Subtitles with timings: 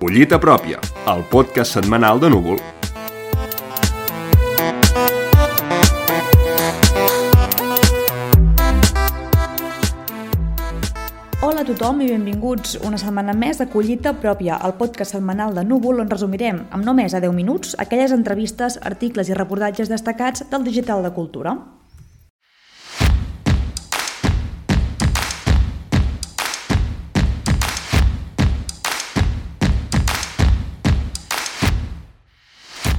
[0.00, 0.80] Collita pròpia,
[1.12, 2.75] el podcast setmanal de Núvol.
[11.66, 15.98] A tothom i benvinguts una setmana més de Collita Pròpia, el podcast setmanal de Núvol
[16.04, 21.02] on resumirem, amb només a 10 minuts, aquelles entrevistes, articles i reportatges destacats del digital
[21.02, 21.56] de cultura.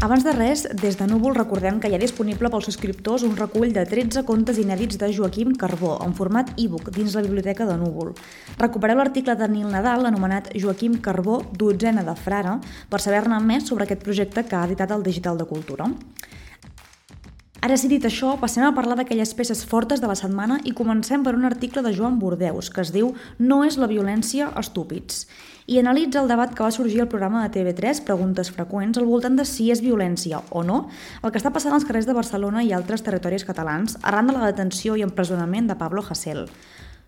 [0.07, 3.73] Abans de res, des de Núvol recordem que hi ha disponible pels subscriptors un recull
[3.75, 8.13] de 13 contes inèdits de Joaquim Carbó en format e-book dins la biblioteca de Núvol.
[8.61, 12.55] Recupereu l'article de Nil Nadal anomenat Joaquim Carbó, dotzena de frare,
[12.88, 15.91] per saber-ne més sobre aquest projecte que ha editat el Digital de Cultura.
[17.67, 21.25] Ara sí, dit això, passem a parlar d'aquelles peces fortes de la setmana i comencem
[21.25, 23.09] per un article de Joan Bordeus que es diu
[23.44, 25.25] No és la violència estúpids
[25.67, 29.36] i analitza el debat que va sorgir al programa de TV3 Preguntes freqüents al voltant
[29.36, 30.86] de si és violència o no
[31.19, 34.47] el que està passant als carrers de Barcelona i altres territoris catalans arran de la
[34.47, 36.45] detenció i empresonament de Pablo Hasél.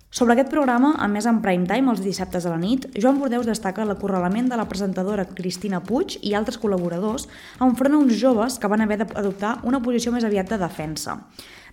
[0.10, 3.46] Sobre aquest programa, a més en prime time els dissabtes a la nit, Joan Bordeus
[3.46, 7.28] destaca l'acorralament de la presentadora Cristina Puig i altres col·laboradors
[7.62, 11.14] enfront a uns joves que van haver d'adoptar una posició més aviat de defensa.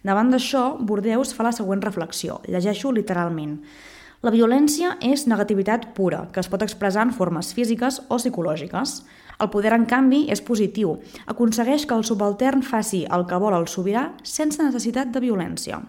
[0.05, 3.57] Davant d'això, Bordeus fa la següent reflexió, llegeixo literalment.
[4.21, 8.99] La violència és negativitat pura, que es pot expressar en formes físiques o psicològiques.
[9.41, 10.99] El poder, en canvi, és positiu.
[11.25, 15.81] Aconsegueix que el subaltern faci el que vol el sobirà sense necessitat de violència.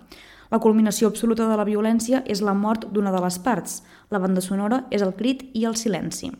[0.52, 3.81] La culminació absoluta de la violència és la mort d'una de les parts.
[4.12, 6.31] La banda sonora és el crit i el silenci.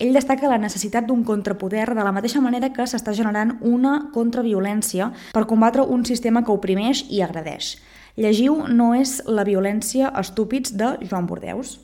[0.00, 5.10] Ell destaca la necessitat d'un contrapoder de la mateixa manera que s'està generant una contraviolència
[5.34, 7.74] per combatre un sistema que oprimeix i agradeix.
[8.16, 11.78] Llegiu No és la violència estúpids de Joan Bordeus.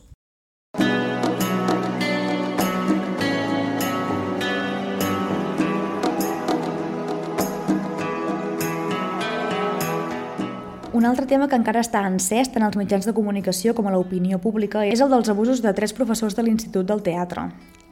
[11.07, 14.85] Altre tema que encara està encès tant als mitjans de comunicació com a l'opinió pública
[14.87, 17.49] és el dels abusos de tres professors de l'Institut del Teatre.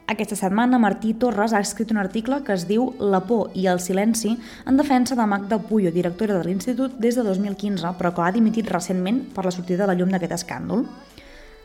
[0.07, 3.79] Aquesta setmana, Martí Torres ha escrit un article que es diu La por i el
[3.81, 8.31] silenci en defensa de Magda Puyo, directora de l'Institut des de 2015, però que ha
[8.35, 10.85] dimitit recentment per la sortida de la llum d'aquest escàndol.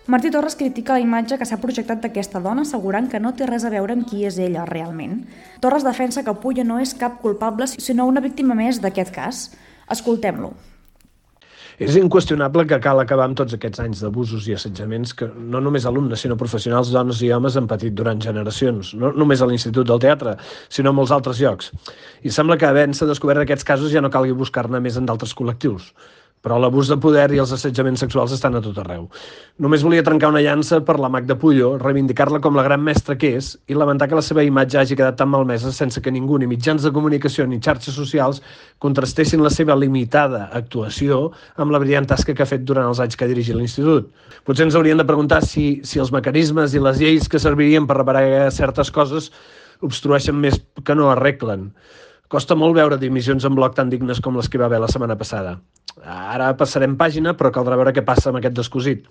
[0.07, 3.67] Martí Torres critica la imatge que s'ha projectat d'aquesta dona assegurant que no té res
[3.69, 5.27] a veure amb qui és ella realment.
[5.61, 9.45] Torres defensa que Puyo no és cap culpable, sinó una víctima més d'aquest cas.
[9.89, 10.57] Escoltem-lo.
[11.81, 15.87] És inqüestionable que cal acabar amb tots aquests anys d'abusos i assetjaments que no només
[15.89, 20.03] alumnes, sinó professionals, dones i homes han patit durant generacions, no només a l'Institut del
[20.05, 20.37] Teatre,
[20.69, 21.71] sinó a molts altres llocs.
[22.21, 25.89] I sembla que havent-se descobert aquests casos ja no calgui buscar-ne més en d'altres col·lectius
[26.41, 29.07] però l'abús de poder i els assetjaments sexuals estan a tot arreu.
[29.61, 33.35] Només volia trencar una llança per la Magda Pullo, reivindicar-la com la gran mestra que
[33.37, 36.49] és i lamentar que la seva imatge hagi quedat tan malmesa sense que ningú, ni
[36.49, 38.41] mitjans de comunicació ni xarxes socials,
[38.81, 41.27] contrastessin la seva limitada actuació
[41.61, 44.09] amb la brillant tasca que ha fet durant els anys que ha dirigit l'Institut.
[44.49, 48.01] Potser ens haurien de preguntar si, si els mecanismes i les lleis que servirien per
[48.01, 49.29] reparar certes coses
[49.85, 51.71] obstrueixen més que no arreglen.
[52.31, 55.17] Costa molt veure dimissions en bloc tan dignes com les que va haver la setmana
[55.19, 55.57] passada.
[56.01, 59.07] Ara passarem pàgina, però caldrà veure què passa amb aquest descosit.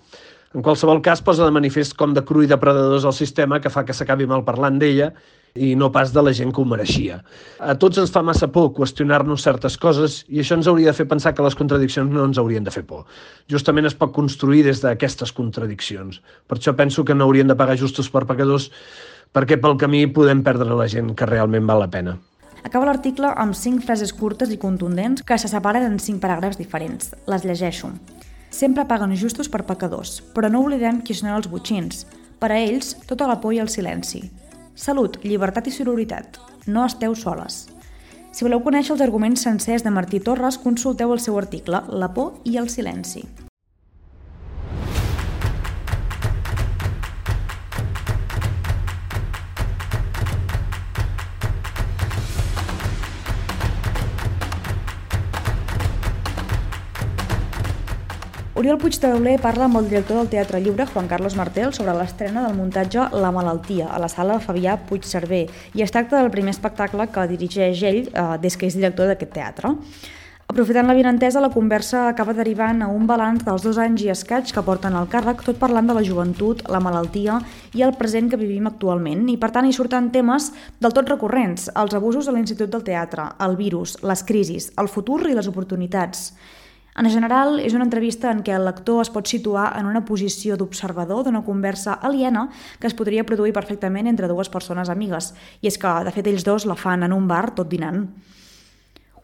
[0.50, 3.84] En qualsevol cas, posa de manifest com de cru i depredadors el sistema que fa
[3.86, 5.12] que s'acabi mal parlant d'ella
[5.54, 7.20] i no pas de la gent que ho mereixia.
[7.58, 11.06] A tots ens fa massa por qüestionar-nos certes coses i això ens hauria de fer
[11.10, 13.04] pensar que les contradiccions no ens haurien de fer por.
[13.50, 16.18] Justament es pot construir des d'aquestes contradiccions.
[16.50, 18.70] Per això penso que no haurien de pagar justos per pecadors
[19.34, 22.18] perquè pel camí podem perdre la gent que realment val la pena.
[22.62, 27.14] Acaba l'article amb cinc frases curtes i contundents que se separen en cinc paràgrafs diferents.
[27.26, 27.92] Les llegeixo.
[28.50, 32.04] Sempre paguen justos per pecadors, però no oblidem qui són els butxins.
[32.40, 34.24] Per a ells, tota la por i el silenci.
[34.74, 36.40] Salut, llibertat i sororitat.
[36.66, 37.66] No esteu soles.
[38.30, 42.38] Si voleu conèixer els arguments sencers de Martí Torres, consulteu el seu article La por
[42.44, 43.24] i el silenci.
[58.60, 62.58] Oriol Puigtauler parla amb el director del Teatre Lliure, Juan Carlos Martel, sobre l'estrena del
[62.58, 67.24] muntatge La malaltia, a la sala Fabià Puigcerver, i es tracta del primer espectacle que
[67.30, 69.72] dirigeix ell eh, des que és director d'aquest teatre.
[70.52, 74.52] Aprofitant la vinentesa, la conversa acaba derivant a un balanç dels dos anys i escaig
[74.52, 77.40] que porten al càrrec, tot parlant de la joventut, la malaltia
[77.72, 79.24] i el present que vivim actualment.
[79.32, 80.52] I per tant hi surten temes
[80.84, 85.22] del tot recurrents, els abusos a l'Institut del Teatre, el virus, les crisis, el futur
[85.30, 86.34] i les oportunitats.
[87.00, 90.58] En general, és una entrevista en què el lector es pot situar en una posició
[90.60, 92.42] d'observador d'una conversa aliena
[92.76, 95.30] que es podria produir perfectament entre dues persones amigues.
[95.64, 98.04] I és que, de fet, ells dos la fan en un bar tot dinant.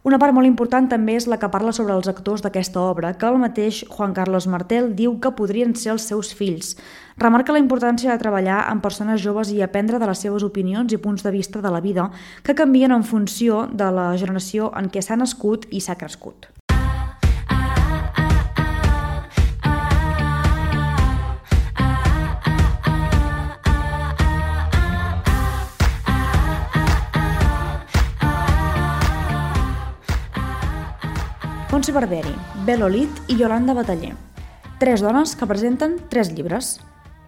[0.09, 3.29] Una part molt important també és la que parla sobre els actors d'aquesta obra, que
[3.29, 6.79] el mateix Juan Carlos Martel diu que podrien ser els seus fills.
[7.21, 11.03] Remarca la importància de treballar amb persones joves i aprendre de les seves opinions i
[11.03, 12.09] punts de vista de la vida
[12.43, 16.56] que canvien en funció de la generació en què s'ha nascut i s'ha crescut.
[31.77, 32.31] Montse Barberi,
[32.65, 34.15] Belolit i Yolanda Bataller.
[34.81, 36.71] Tres dones que presenten tres llibres.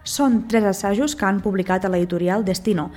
[0.01, 2.87] Són tres assajos que han publicat a l'editorial Destino.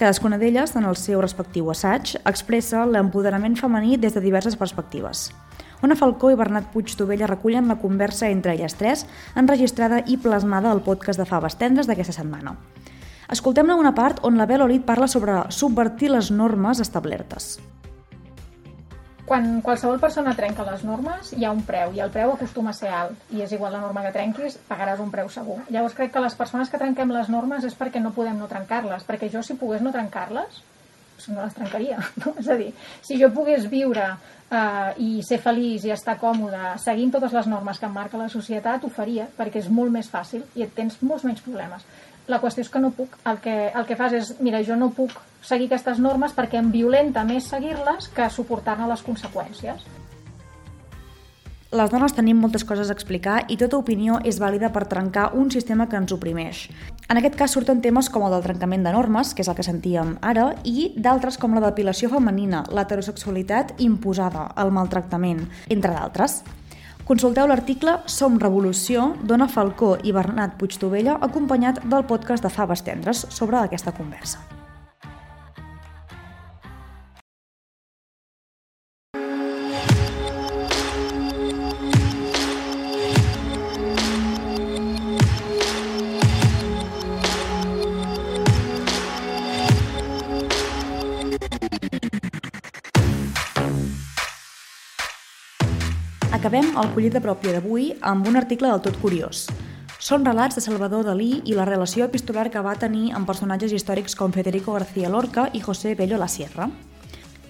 [0.00, 5.26] Cadascuna d'elles, en el seu respectiu assaig, expressa l'empoderament femení des de diverses perspectives.
[5.84, 9.04] Ona Falcó i Bernat Puig Tovella recullen la conversa entre elles tres,
[9.36, 12.56] enregistrada i plasmada al podcast de Faves Tendres d'aquesta setmana.
[13.28, 17.58] Escoltem-ne una part on la Belolit parla sobre subvertir les normes establertes
[19.26, 22.76] quan qualsevol persona trenca les normes, hi ha un preu, i el preu acostuma a
[22.76, 25.60] ser alt, i és igual la norma que trenquis, pagaràs un preu segur.
[25.70, 29.06] Llavors crec que les persones que trenquem les normes és perquè no podem no trencar-les,
[29.06, 30.62] perquè jo si pogués no trencar-les,
[31.30, 31.98] no les trencaria.
[32.22, 32.34] No?
[32.38, 32.70] És a dir,
[33.02, 37.78] si jo pogués viure eh, i ser feliç i estar còmode seguint totes les normes
[37.78, 41.00] que em marca la societat, ho faria, perquè és molt més fàcil i et tens
[41.02, 41.86] molts menys problemes.
[42.30, 43.16] La qüestió és que no puc.
[43.26, 46.70] El que, el que fas és, mira, jo no puc seguir aquestes normes perquè em
[46.70, 50.01] violenta més seguir-les que suportar-ne les conseqüències.
[51.72, 55.48] Les dones tenim moltes coses a explicar i tota opinió és vàlida per trencar un
[55.54, 56.66] sistema que ens oprimeix.
[57.08, 59.64] En aquest cas surten temes com el del trencament de normes, que és el que
[59.64, 66.42] sentíem ara, i d'altres com la depilació femenina, l'heterosexualitat imposada, el maltractament, entre d'altres.
[67.08, 73.24] Consulteu l'article Som Revolució d'Ona Falcó i Bernat Puigtovella acompanyat del podcast de Faves Tendres
[73.32, 74.44] sobre aquesta conversa.
[96.42, 99.44] Acabem el collit de pròpia d'avui amb un article del tot curiós.
[100.02, 104.18] Són relats de Salvador Dalí i la relació epistolar que va tenir amb personatges històrics
[104.18, 106.66] com Federico García Lorca i José Bello La Sierra.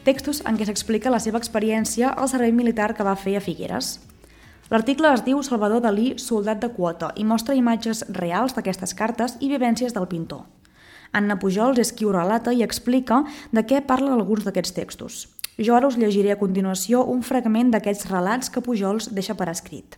[0.05, 3.94] Textos en què s'explica la seva experiència al servei militar que va fer a Figueres.
[4.69, 9.49] L'article es diu Salvador Dalí, soldat de quota, i mostra imatges reals d'aquestes cartes i
[9.49, 10.45] vivències del pintor.
[11.17, 13.25] Anna Pujols és qui ho relata i explica
[13.56, 15.25] de què parlen alguns d'aquests textos.
[15.62, 19.94] Jo ara us llegiré a continuació un fragment d'aquests relats que Pujols deixa per escrit.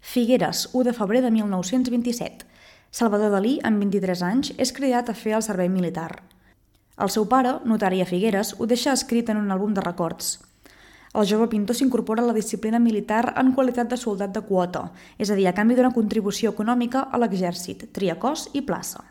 [0.00, 2.46] Figueres, 1 de febrer de 1927.
[2.90, 6.22] Salvador Dalí, amb 23 anys, és cridat a fer el servei militar.
[6.96, 10.38] El seu pare, notari a Figueres, ho deixa escrit en un àlbum de records.
[11.12, 14.88] El jove pintor s'incorpora a la disciplina militar en qualitat de soldat de quota,
[15.18, 19.04] és a dir, a canvi d'una contribució econòmica a l'exèrcit, tria cos i plaça.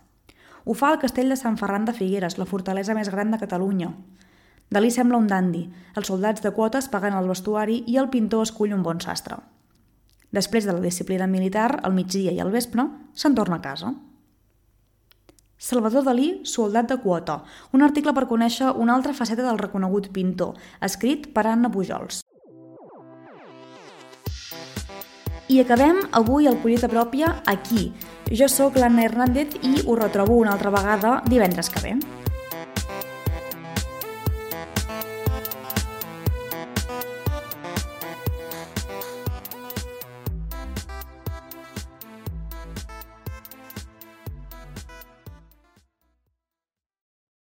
[0.65, 3.93] Ho fa al castell de Sant Ferran de Figueres, la fortalesa més gran de Catalunya.
[4.69, 5.61] Dalí sembla un dandi,
[5.95, 9.37] els soldats de quotes paguen el vestuari i el pintor escull un bon sastre.
[10.35, 12.83] Després de la disciplina militar, al migdia i al vespre,
[13.15, 13.93] se'n torna a casa.
[15.57, 17.39] Salvador Dalí, soldat de quota,
[17.73, 22.21] un article per conèixer una altra faceta del reconegut pintor, escrit per Anna Pujols.
[25.47, 27.93] I acabem avui el Collita Pròpia aquí.
[28.35, 32.26] Jo sóc l'Anna Hernández i us retrobo una altra vegada divendres que ve.